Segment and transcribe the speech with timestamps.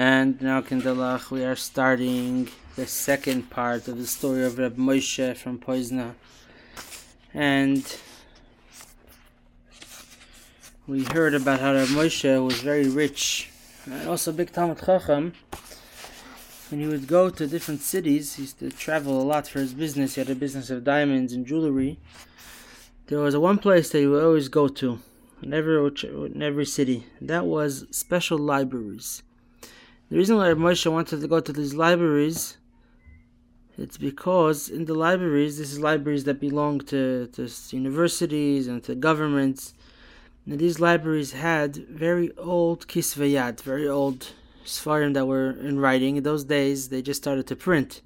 [0.00, 5.36] And now, Kindalach, we are starting the second part of the story of Reb Moshe
[5.36, 6.14] from Poizna.
[7.34, 7.84] And
[10.86, 13.50] we heard about how Reb Moshe was very rich
[13.84, 15.34] and also big Talmud Chacham.
[16.70, 19.74] And he would go to different cities, he used to travel a lot for his
[19.74, 20.14] business.
[20.14, 21.98] He had a business of diamonds and jewelry.
[23.08, 24.98] There was one place that he would always go to
[25.42, 25.76] in every,
[26.24, 27.04] in every city.
[27.20, 29.22] That was special libraries.
[30.10, 32.56] The reason why Moshe wanted to go to these libraries,
[33.78, 38.96] it's because in the libraries, this is libraries that belong to, to universities and to
[38.96, 39.72] governments.
[40.46, 44.32] And these libraries had very old kisveyat, very old
[44.64, 46.16] svarim that were in writing.
[46.16, 48.02] In those days, they just started to print.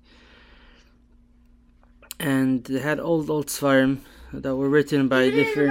[2.20, 4.00] And they had old, old svarim
[4.30, 5.70] that were written by different...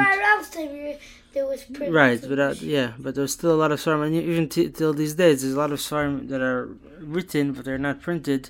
[1.35, 1.93] in Maharal's time, there was.
[1.93, 4.93] Right, but uh, yeah, but there's still a lot of svarim, and even t- till
[4.93, 6.69] these days, there's a lot of svarim that are
[6.99, 8.49] written but they're not printed,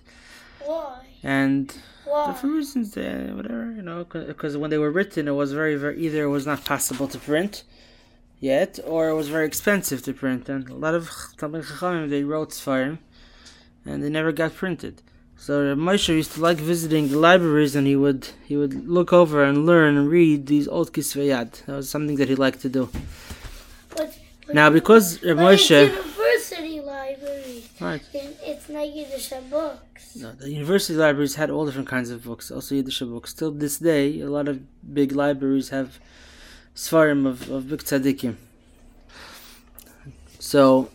[0.65, 0.99] Why?
[1.23, 2.33] and Why?
[2.33, 5.99] for reasons, uh, whatever you know, because when they were written, it was very, very
[5.99, 7.63] either it was not possible to print
[8.39, 12.51] yet, or it was very expensive to print, and a lot of Chachamim they wrote
[12.51, 12.99] svarim,
[13.85, 15.01] and they never got printed.
[15.45, 19.43] So Moshe used to like visiting the libraries, and he would he would look over
[19.43, 21.65] and learn and read these old kisveyat.
[21.65, 22.89] That was something that he liked to do.
[23.89, 27.63] But, but Now, because Reb Moshe, university library.
[27.81, 28.01] right?
[28.13, 30.15] It's not Yiddish books.
[30.15, 33.33] No, the university libraries had all different kinds of books, also Yiddish books.
[33.33, 34.55] Till this day, a lot of
[34.93, 35.99] big libraries have
[36.73, 38.35] svarim of, of big tzaddikim.
[40.39, 40.89] So,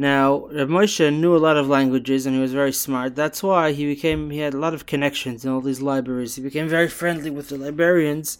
[0.00, 3.14] now Reb Moshe knew a lot of languages and he was very smart.
[3.14, 6.36] That's why he became he had a lot of connections in all these libraries.
[6.36, 8.38] He became very friendly with the librarians,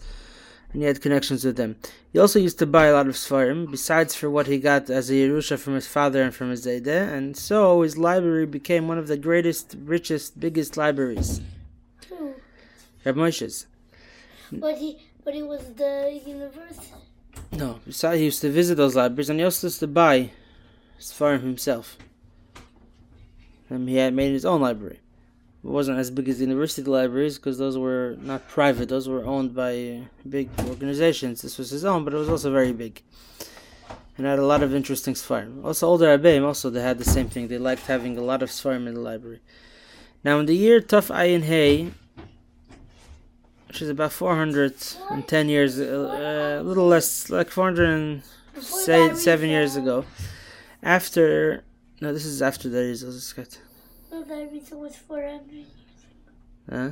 [0.72, 1.77] and he had connections with them.
[2.11, 5.11] He also used to buy a lot of svarim, besides for what he got as
[5.11, 8.98] a Yerusha from his father and from his Zayde, and so his library became one
[8.98, 11.43] of the greatest, richest, biggest libraries.
[12.00, 12.37] Too.
[13.04, 13.66] Reb Moshe's.
[14.50, 16.94] But he, but he was the university.
[17.53, 20.31] No, besides he used to visit those libraries, and he also used to buy
[21.00, 21.97] svarim himself.
[23.69, 25.00] And he had made his own library.
[25.62, 29.25] It wasn't as big as the university libraries because those were not private; those were
[29.25, 31.43] owned by big organizations.
[31.43, 33.03] This was his own, but it was also very big,
[34.16, 35.62] and had a lot of interesting svarim.
[35.62, 37.49] Also, older Rebbeim also they had the same thing.
[37.49, 39.41] They liked having a lot of svarim in the library.
[40.25, 41.93] Now, in the year Tuf Ayin Hay,
[43.69, 48.22] which is about 410 years, uh, a little less, like 400
[48.55, 50.05] Before say seven years ago.
[50.83, 51.65] After
[52.01, 52.79] no, this is after the.
[52.79, 53.59] This got
[54.11, 55.41] No, that reason was 400.
[56.71, 56.91] huh?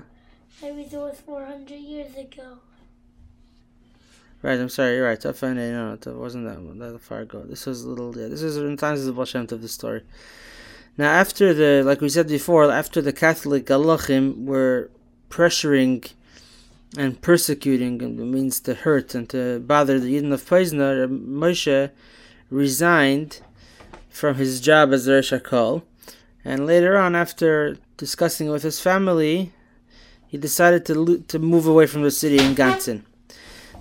[0.60, 2.58] That was 400 years ago.
[4.42, 4.96] Right, I'm sorry.
[4.96, 5.20] You're right.
[5.20, 6.78] Tough no, no, it wasn't that.
[6.78, 7.42] That far ago.
[7.42, 8.16] This was a little.
[8.16, 10.02] Yeah, this is in times of the Baal of the story.
[10.98, 14.90] Now, after the, like we said before, after the Catholic Galachim were
[15.30, 16.12] pressuring
[16.96, 21.90] and persecuting, and it means to hurt and to bother the Yidden of Poizna, Moshe
[22.50, 23.40] resigned
[24.18, 25.82] from his job as Rosh HaKol.
[26.44, 29.52] And later on, after discussing with his family,
[30.26, 33.04] he decided to lo- to move away from the city in Gansen.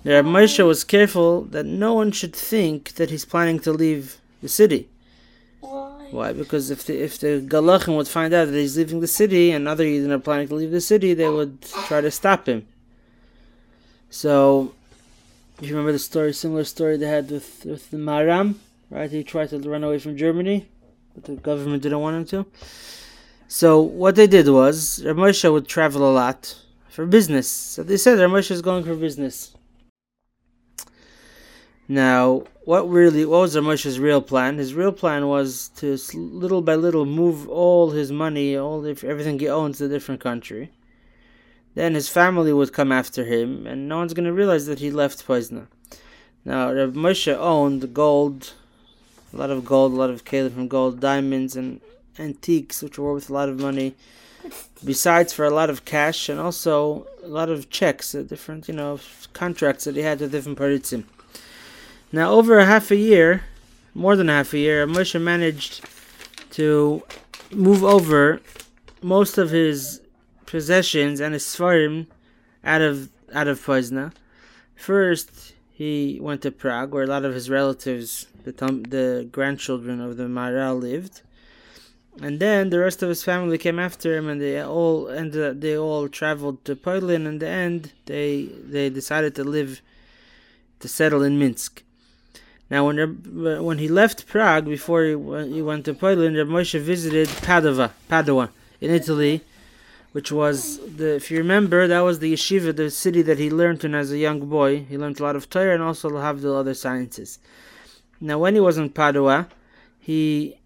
[0.03, 4.21] The Rabbi Moshe was careful that no one should think that he's planning to leave
[4.41, 4.89] the city.
[5.59, 6.07] Why?
[6.11, 6.33] Why?
[6.33, 9.67] Because if the if the Galachim would find out that he's leaving the city and
[9.67, 12.67] other Yidden are planning to leave the city, they would try to stop him.
[14.09, 14.73] So,
[15.59, 18.55] if you remember the story, similar story they had with with the Maram,
[18.89, 19.09] right?
[19.09, 20.67] He tried to run away from Germany,
[21.13, 22.51] but the government didn't want him to.
[23.47, 26.55] So what they did was Rav Moshe would travel a lot
[26.89, 27.49] for business.
[27.49, 29.53] So they said Rav Moshe is going for business.
[31.87, 34.57] Now, what really what was Rav Moshe's real plan?
[34.57, 39.39] His real plan was to little by little move all his money, all the, everything
[39.39, 40.71] he owns to a different country.
[41.75, 44.91] Then his family would come after him, and no one's going to realize that he
[44.91, 45.67] left Poizna.
[46.43, 48.53] Now, Rav Moshe owned gold,
[49.33, 51.81] a lot of gold, a lot of kalim from gold, diamonds, and
[52.19, 53.95] antiques, which were worth a lot of money.
[54.83, 58.73] Besides, for a lot of cash and also a lot of checks, uh, different, you
[58.73, 58.99] know,
[59.33, 61.03] contracts that he had with different paritzim.
[62.11, 63.43] Now, over a half a year,
[63.93, 65.83] more than half a year, Moshe managed
[66.51, 67.03] to
[67.51, 68.39] move over
[69.01, 70.01] most of his
[70.45, 72.07] possessions and his svarim
[72.63, 74.13] out of out of Pozna.
[74.75, 80.17] First, he went to Prague, where a lot of his relatives, the the grandchildren of
[80.17, 81.21] the Maharal, lived.
[82.19, 85.43] And then the rest of his family came after him, and they all ended.
[85.47, 87.27] Up, they all traveled to Poland.
[87.27, 89.81] In the end, they they decided to live,
[90.79, 91.83] to settle in Minsk.
[92.71, 92.97] Now, when
[93.67, 97.91] when he left Prague before he, went- he went to Poland, Reb Moshe visited Padova,
[98.09, 98.49] Padua
[98.81, 99.41] in Italy,
[100.17, 103.83] which was the if you remember that was the yeshiva, the city that he learned
[103.83, 104.71] in as a young boy.
[104.91, 107.37] He learned a lot of Torah and also have the other sciences.
[108.19, 109.47] Now, when he was in Padua,
[109.99, 110.57] he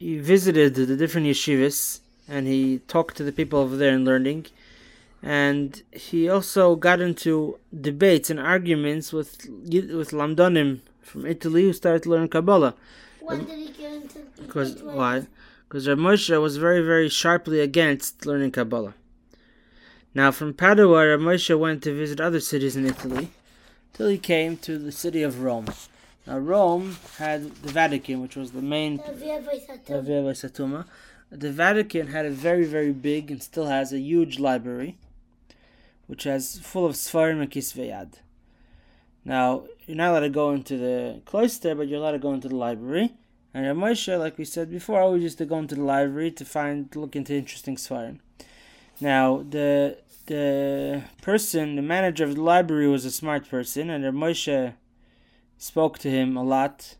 [0.00, 4.46] he visited the different yeshivas and he talked to the people over there in learning.
[5.22, 9.30] And he also got into debates and arguments with
[10.00, 12.74] with Lamdonim from Italy who started to learn Kabbalah.
[13.20, 15.28] Why did he get into Because why?
[15.68, 18.94] Because Rav Moshe was very, very sharply against learning Kabbalah.
[20.14, 23.30] Now, from Padua, Rav Moshe went to visit other cities in Italy,
[23.92, 25.66] till he came to the city of Rome.
[26.26, 29.00] Now, Rome had the Vatican, which was the main.
[29.06, 29.42] Avia
[31.30, 34.96] The Vatican had a very, very big and still has a huge library,
[36.06, 38.14] which has full of Sfarim and Kisveyad.
[39.22, 42.48] Now, you're not allowed to go into the cloister, but you're allowed to go into
[42.48, 43.12] the library.
[43.54, 46.44] And Rav Moshe, like we said before, always used to go into the library to
[46.44, 48.18] find, look into interesting Sfarim.
[49.00, 54.12] Now, the the person, the manager of the library, was a smart person, and Rav
[54.14, 54.74] Moshe
[55.56, 56.96] spoke to him a lot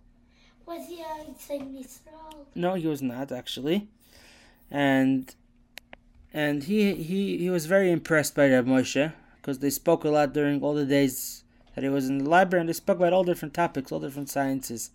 [0.67, 2.47] Was he uh, outside Israel?
[2.55, 3.89] no, he was not actually,
[4.71, 5.35] and
[6.33, 10.33] and he he he was very impressed by Reb Moshe because they spoke a lot
[10.33, 13.25] during all the days that he was in the library, and they spoke about all
[13.25, 14.91] different topics, all different sciences.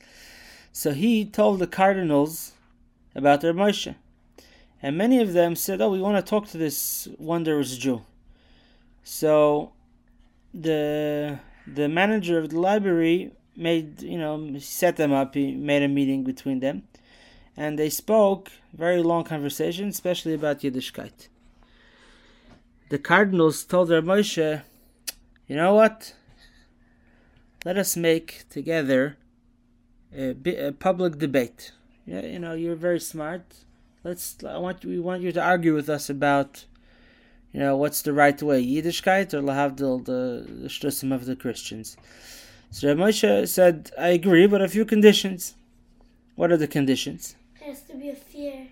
[0.73, 2.53] So he told the cardinals
[3.15, 3.95] about Reb Moshe,
[4.81, 8.01] and many of them said, "Oh, we want to talk to this wondrous Jew."
[9.03, 9.71] So
[10.53, 15.35] the the manager of the library made you know set them up.
[15.35, 16.83] He made a meeting between them
[17.55, 21.27] and they spoke very long conversation, especially about Yiddishkeit.
[22.89, 24.63] The cardinals told Rav Moshe,
[25.47, 26.15] "You know what?
[27.63, 29.17] Let us make together
[30.15, 31.71] a, bi- a public debate.
[32.05, 33.41] Yeah, you know you're very smart.
[34.03, 34.37] Let's.
[34.43, 36.65] I want we want you to argue with us about."
[37.53, 41.95] You know what's the right way, Yiddishkeit or lahavdil, the the shtusim of the Christians.
[42.71, 45.53] So Rav Moshe said, "I agree, but a few conditions.
[46.35, 48.67] What are the conditions?" There has to be a fear.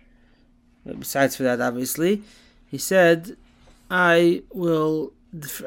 [0.84, 2.24] But besides for that, obviously,
[2.72, 3.38] he said,
[3.92, 5.14] "I will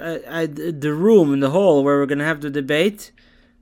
[0.01, 3.13] I, I, the room in the hall where we're gonna have the debate.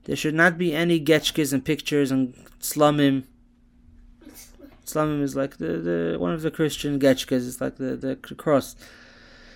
[0.05, 3.23] There should not be any getchkes and pictures and slumim.
[4.85, 7.47] Slumim is like the, the one of the Christian getchkes.
[7.47, 8.75] It's like the the cross.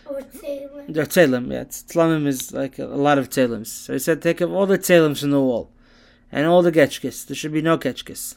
[0.05, 0.85] Or Taylor.
[0.87, 1.51] They're tzelem.
[1.51, 3.67] Yeah, slumim is like a, a lot of tzelems.
[3.67, 5.73] So he said, take up all the tzelems from the wall,
[6.31, 7.25] and all the getchkes.
[7.25, 8.35] There should be no getchkes.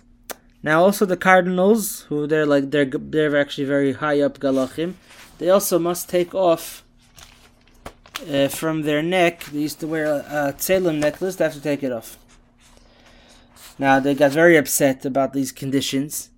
[0.62, 4.94] Now also the cardinals, who they're like they're they're actually very high up galachim,
[5.38, 6.84] they also must take off
[8.28, 9.44] uh, from their neck.
[9.44, 11.36] They used to wear a, a tzelem necklace.
[11.36, 12.18] They have to take it off.
[13.78, 16.30] Now they got very upset about these conditions.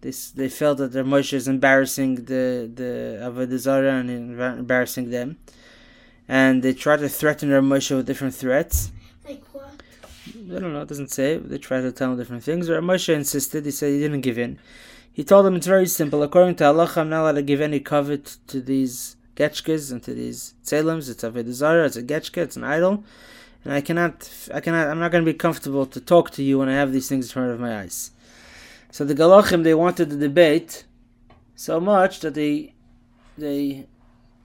[0.00, 5.38] This they felt that their Moshe is embarrassing the the Avodah Zarah and embarrassing them,
[6.28, 8.90] and they tried to threaten their Moshe with different threats.
[9.24, 9.82] Like what?
[10.26, 11.36] I don't know, it doesn't say.
[11.36, 12.70] They tried to tell him different things.
[12.70, 13.64] Rav Moshe insisted.
[13.64, 14.58] He said he didn't give in.
[15.12, 16.22] He told them it's very simple.
[16.22, 20.12] According to halacha, I'm not allowed to give any kavod to these getchkes and to
[20.12, 21.08] these tzelems.
[21.08, 23.04] It's avodah zarah, it's a getchke, it's an idol.
[23.64, 26.58] And I cannot, I cannot, I'm not going to be comfortable to talk to you
[26.58, 28.10] when I have these things in front of my eyes.
[28.90, 30.84] So the Galachim, they wanted the debate
[31.54, 32.74] so much that they,
[33.36, 33.86] they,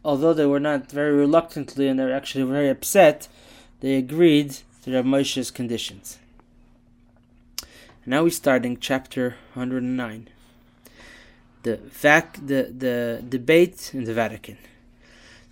[0.03, 3.27] although they were not very reluctantly and they were actually very upset,
[3.79, 6.19] they agreed to Rav Moshe's conditions.
[8.05, 10.27] Now we're starting chapter 109.
[11.63, 14.57] The vac the, the debate in the Vatican.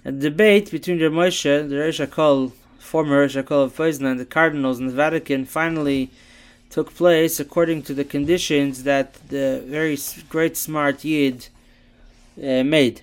[0.03, 4.25] A debate between Rav Moshe, the Rosh Hakol, former Rosh Hakol of Poznan, and the
[4.25, 6.09] cardinals in the Vatican finally
[6.71, 9.95] took place according to the conditions that the very
[10.27, 11.49] great smart Yid
[12.37, 13.01] uh, made.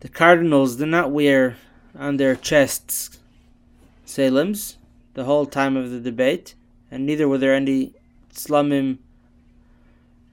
[0.00, 1.58] The cardinals did not wear
[1.98, 3.18] on their chests
[4.06, 4.76] tzelems
[5.12, 6.54] the whole time of the debate,
[6.90, 7.92] and neither were there any
[8.32, 8.98] slumim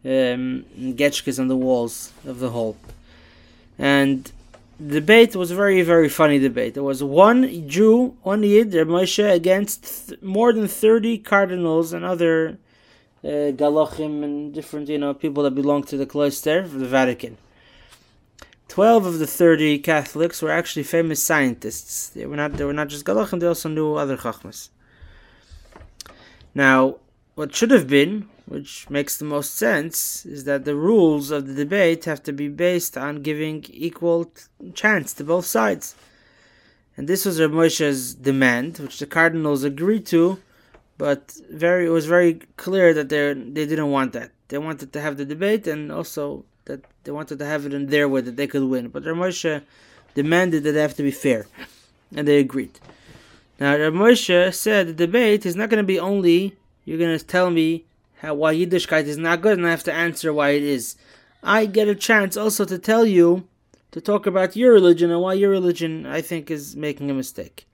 [0.05, 0.65] um,
[0.95, 2.77] getchkes on the walls of the hall.
[3.77, 4.31] And
[4.87, 6.73] debate was very, very funny debate.
[6.73, 12.03] There was one Jew, one Yid, Reb Moshe, against th- more than 30 cardinals and
[12.03, 12.57] other
[13.23, 17.37] uh, galachim and different, you know, people that belong to the cloister of the Vatican.
[18.67, 22.09] 12 of the 30 Catholics were actually famous scientists.
[22.09, 24.69] They were not, they were not just galachim, they also knew other chachmas.
[26.55, 26.97] Now,
[27.35, 31.53] what should have been, which makes the most sense, is that the rules of the
[31.53, 34.29] debate have to be based on giving equal
[34.73, 35.95] chance to both sides.
[36.97, 40.37] And this was Rav Moshe's demand, which the cardinals agreed to,
[40.97, 44.31] but very it was very clear that they they didn't want that.
[44.49, 47.85] They wanted to have the debate and also that they wanted to have it in
[47.87, 48.89] their way that they could win.
[48.89, 49.61] But Rav Moshe
[50.13, 51.47] demanded that they have to be fair,
[52.13, 52.75] and they agreed.
[53.61, 57.25] Now Rav Moshe said the debate is not going to be only you're going to
[57.25, 57.85] tell me
[58.21, 60.95] how why Yiddishkeit is not good, and I have to answer why it is.
[61.41, 63.47] I get a chance also to tell you
[63.89, 67.65] to talk about your religion and why your religion I think is making a mistake.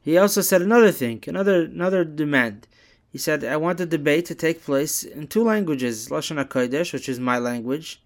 [0.00, 2.66] He also said another thing, another another demand.
[3.12, 7.08] He said, I want the debate to take place in two languages, Lashon HaKodesh, which
[7.08, 8.02] is my language,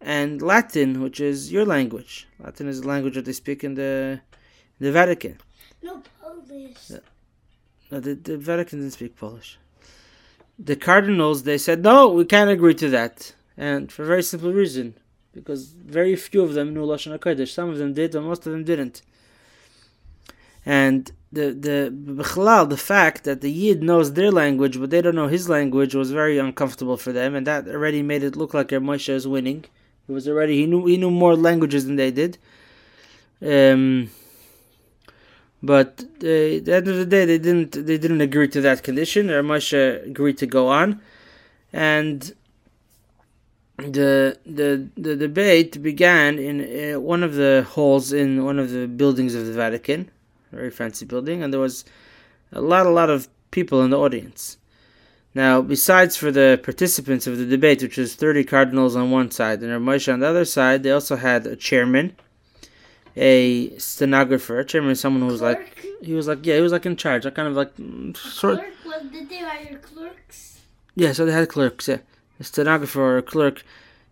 [0.00, 2.26] and Latin, which is your language.
[2.40, 4.20] Latin is the language that they speak in the
[4.80, 5.38] the Vatican.
[5.80, 6.90] No Polish.
[7.90, 9.58] No, the, the Vatican didn't speak Polish.
[10.58, 13.34] The cardinals, they said, no, we can't agree to that.
[13.56, 14.94] And for a very simple reason.
[15.32, 17.48] Because very few of them knew Lashon HaKodesh.
[17.48, 19.02] Some of them did, but most of them didn't.
[20.66, 25.14] And the the bichlal, the fact that the Yid knows their language but they don't
[25.14, 28.68] know his language was very uncomfortable for them, and that already made it look like
[28.68, 29.64] Moshe is winning.
[30.08, 32.38] It was already he knew he knew more languages than they did.
[33.40, 34.10] Um,
[35.62, 38.82] but they, at the end of the day, they didn't they didn't agree to that
[38.82, 39.28] condition.
[39.28, 41.00] Moshe agreed to go on,
[41.72, 42.34] and
[43.76, 48.86] the the the debate began in uh, one of the halls in one of the
[48.86, 50.10] buildings of the Vatican
[50.52, 51.84] very fancy building, and there was
[52.52, 54.56] a lot, a lot of people in the audience.
[55.34, 59.62] Now, besides for the participants of the debate, which was 30 cardinals on one side
[59.62, 62.16] and Moshe on the other side, they also had a chairman,
[63.18, 64.60] a stenographer.
[64.60, 65.58] A chairman someone who was Clerk?
[65.58, 67.72] like, he was like, yeah, he was like in charge, like kind of like,
[68.16, 68.58] sort.
[68.58, 68.72] Clerk?
[68.84, 70.60] What did they hire clerks?
[70.94, 71.98] Yeah, so they had clerks, yeah,
[72.40, 73.64] a stenographer or a clerk.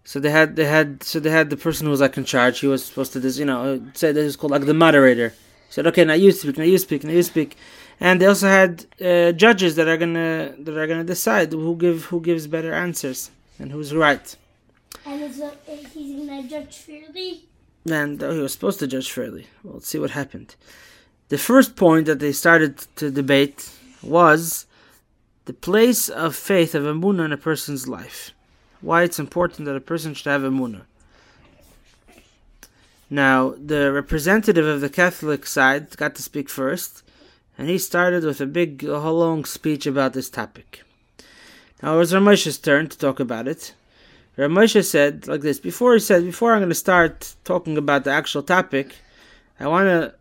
[0.05, 2.61] So they had, they had, so they had the person who was like in charge.
[2.61, 5.31] He was supposed to, this, you know, say this is called like the moderator.
[5.31, 7.57] He said, okay, now you speak, now you speak, now you speak.
[7.99, 12.05] And they also had uh, judges that are gonna that are gonna decide who give
[12.05, 14.37] who gives better answers and who's right.
[15.07, 15.51] And is, uh,
[15.93, 17.45] he's gonna judge fairly?
[17.89, 19.47] And he was supposed to judge fairly.
[19.63, 20.57] Well, let's see what happened.
[21.29, 23.71] The first point that they started to debate
[24.03, 24.67] was
[25.45, 28.33] the place of faith of emunah in a person's life.
[28.81, 30.83] Why it's important that a person should have emunah.
[33.09, 37.05] Now, the representative of the Catholic side got to speak first,
[37.57, 40.83] and he started with a big, a long speech about this topic.
[41.83, 43.75] Now it was Ramosha's turn to talk about it.
[44.37, 48.11] Ramosha said like this before he said, before I'm going to start talking about the
[48.11, 48.95] actual topic,
[49.59, 50.15] I want to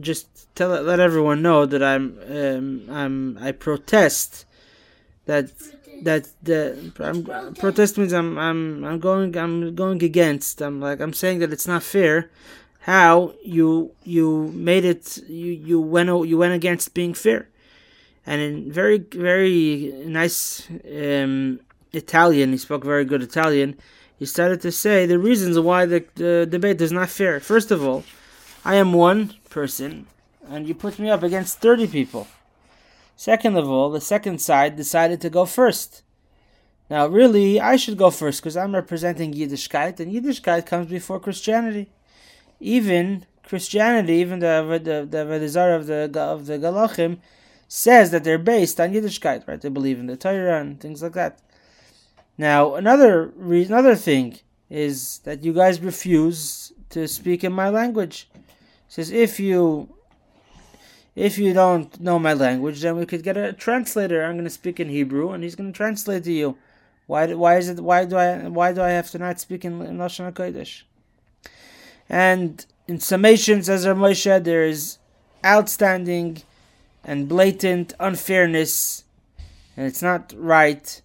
[0.00, 4.44] just tell let everyone know that I'm um, I'm I protest
[5.26, 5.50] that
[6.02, 10.62] that the I'm, protest means I'm I'm I'm going I'm going against.
[10.62, 12.30] I'm like I'm saying that it's not fair
[12.80, 17.48] how you you made it you you went you went against being fair,
[18.24, 21.60] and in very very nice um,
[21.92, 23.76] Italian he spoke very good Italian.
[24.18, 27.38] He started to say the reasons why the, the debate is not fair.
[27.40, 28.04] First of all,
[28.64, 30.06] I am one person,
[30.48, 32.26] and you put me up against thirty people.
[33.14, 36.02] Second of all, the second side decided to go first.
[36.88, 41.90] Now, really, I should go first because I'm representing Yiddishkeit, and Yiddishkeit comes before Christianity.
[42.60, 47.18] Even Christianity, even the the the Vedizar of the of the Galachim,
[47.68, 49.60] says that they're based on Yiddishkeit, right?
[49.60, 51.40] They believe in the Torah and things like that.
[52.38, 54.38] Now, another reason, another thing
[54.68, 58.28] is that you guys refuse to speak in my language.
[58.34, 58.42] It
[58.88, 59.88] says if you
[61.16, 64.22] if you don't know my language, then we could get a translator.
[64.22, 66.58] I'm going to speak in Hebrew, and he's going to translate to you.
[67.06, 67.32] Why?
[67.32, 67.80] Why is it?
[67.80, 68.48] Why do I?
[68.48, 70.82] Why do I have to not speak in, Lashon Hakodesh?
[72.08, 74.98] And in summation, says Rav Moshe, there is
[75.44, 76.42] outstanding
[77.02, 79.04] and blatant unfairness,
[79.76, 81.00] and it's not right,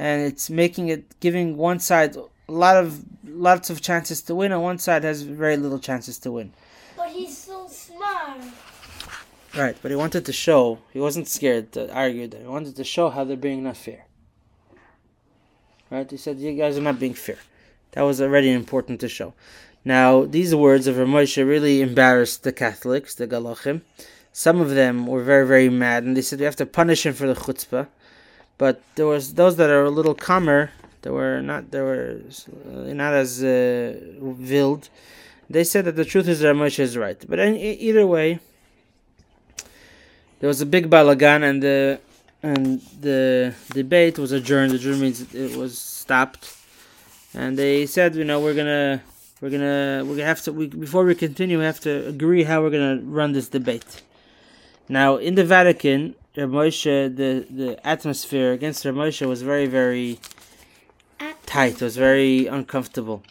[0.00, 4.50] and it's making it giving one side a lot of lots of chances to win,
[4.50, 6.54] and one side has very little chances to win.
[6.96, 8.40] But he's so smart.
[9.54, 12.40] Right, but he wanted to show, he wasn't scared to argue that.
[12.40, 14.06] He wanted to show how they're being not fair.
[15.90, 17.38] Right, he said, You guys are not being fair.
[17.92, 19.34] That was already important to show.
[19.84, 23.82] Now, these words of Ramosha really embarrassed the Catholics, the Galachim.
[24.32, 27.12] Some of them were very, very mad, and they said we have to punish him
[27.12, 27.88] for the chutzpah.
[28.60, 32.20] But there was those that are a little calmer, they were not, they were
[32.66, 33.94] uh, not as uh.
[35.48, 37.18] They said that the truth is that Ramosha is right.
[37.26, 38.38] But in, either way,
[40.40, 42.00] there was a big balagan and the
[42.42, 44.74] and the debate was adjourned.
[44.74, 46.54] Adjourned means it was stopped,
[47.32, 49.02] and they said, you know, we're gonna
[49.40, 52.74] we're gonna gonna have to we, before we continue, we have to agree how we're
[52.76, 54.02] gonna run this debate.
[54.86, 60.20] Now, in the Vatican, Moshe, the, the atmosphere against Reb Moshe was very, very
[61.46, 61.74] tight.
[61.74, 63.22] It was very uncomfortable.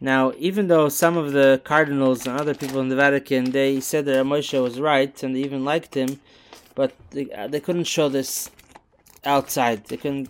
[0.00, 4.04] Now, even though some of the cardinals and other people in the Vatican, they said
[4.06, 6.20] that Reb Moshe was right and they even liked him,
[6.74, 8.50] but they, uh, they couldn't show this
[9.24, 9.86] outside.
[9.86, 10.28] They couldn't.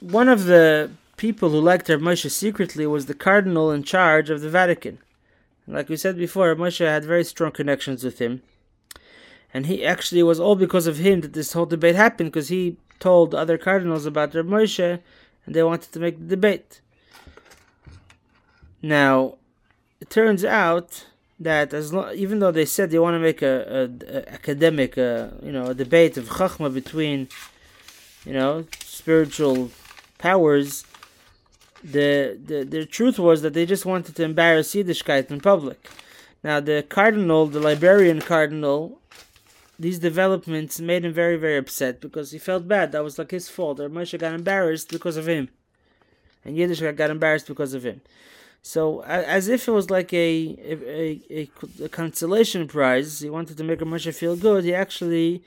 [0.00, 4.40] One of the people who liked Reb Moshe secretly was the cardinal in charge of
[4.40, 4.98] the Vatican.
[5.70, 8.42] Like we said before, Moshe had very strong connections with him.
[9.54, 12.76] And he actually was all because of him that this whole debate happened, because he
[12.98, 15.00] told other cardinals about Reb Moshe,
[15.46, 16.80] and they wanted to make the debate.
[18.82, 19.36] Now,
[20.00, 21.06] it turns out
[21.38, 24.98] that as long, even though they said they want to make a, a, a academic,
[24.98, 27.28] uh, you know, a debate of chachma between,
[28.24, 29.70] you know, spiritual
[30.18, 30.84] powers,
[31.82, 35.88] the, the the truth was that they just wanted to embarrass Yiddishkeit in public.
[36.42, 39.00] Now the cardinal, the Liberian cardinal,
[39.78, 42.92] these developments made him very very upset because he felt bad.
[42.92, 43.80] That was like his fault.
[43.80, 45.48] Or Moshe got embarrassed because of him,
[46.44, 48.00] and Yiddishkeit got embarrassed because of him.
[48.62, 51.50] So as if it was like a a, a,
[51.84, 54.64] a consolation prize, he wanted to make Moshe feel good.
[54.64, 55.42] He actually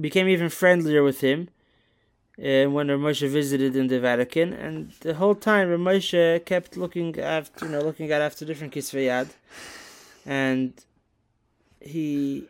[0.00, 1.48] became even friendlier with him
[2.38, 7.66] uh, when Ramosha visited in the Vatican, and the whole time Ramosha kept looking after,
[7.66, 9.28] you know, looking at after different kisveyad,
[10.24, 10.72] and
[11.80, 12.44] he,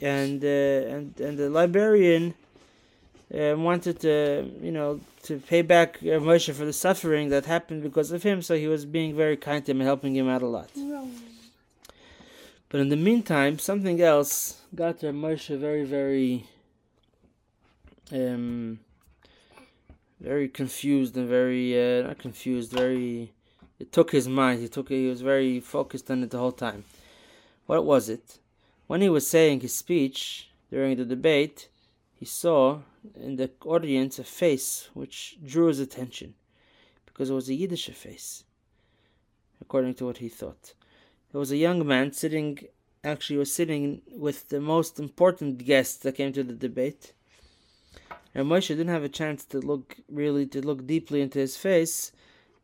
[0.00, 2.34] and uh, and and the librarian
[3.34, 8.12] uh, wanted to, you know, to pay back Ramosha for the suffering that happened because
[8.12, 10.46] of him, so he was being very kind to him and helping him out a
[10.46, 10.70] lot.
[12.70, 16.46] But in the meantime, something else got Ramosha very, very.
[18.12, 18.80] Um,
[20.20, 23.32] very confused and very uh, not confused, very.
[23.78, 24.60] It took his mind.
[24.60, 24.88] He took.
[24.88, 26.84] He was very focused on it the whole time.
[27.66, 28.38] What was it?
[28.86, 31.68] When he was saying his speech during the debate,
[32.14, 32.80] he saw
[33.14, 36.34] in the audience a face which drew his attention,
[37.06, 38.44] because it was a Yiddish face,
[39.60, 40.74] according to what he thought.
[41.32, 42.58] There was a young man sitting.
[43.02, 47.14] Actually, was sitting with the most important guest that came to the debate
[48.34, 52.12] and Moshe didn't have a chance to look really to look deeply into his face,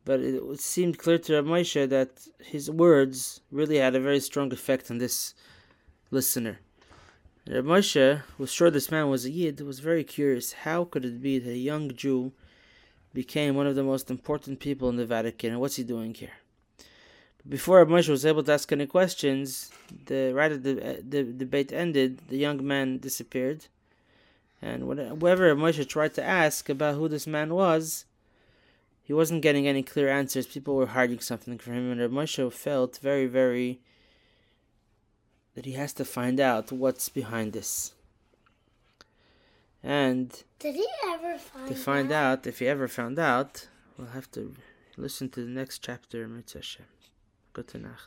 [0.05, 4.89] but it, seemed clear to Moshe that his words really had a very strong effect
[4.89, 5.33] on this
[6.11, 6.59] listener.
[7.45, 11.21] And Moshe was sure this man was a Yid, was very curious how could it
[11.21, 12.31] be that a young Jew
[13.13, 16.37] became one of the most important people in the Vatican, and what's he doing here?
[17.47, 19.71] Before Moshe was able to ask any questions,
[20.05, 23.67] the right at the, uh, the debate ended, the young man disappeared
[24.61, 28.05] and whatever Moshe tried to ask about who this man was,
[29.03, 30.47] he wasn't getting any clear answers.
[30.47, 33.79] People were hiding something from him, and Moshe felt very, very
[35.55, 37.93] that he has to find out what's behind this.
[39.81, 42.39] And did he ever find to find out?
[42.39, 43.67] out if he ever found out,
[43.97, 44.53] we'll have to
[44.97, 46.83] listen to the next chapter, Mitzvah
[47.53, 47.97] Good night.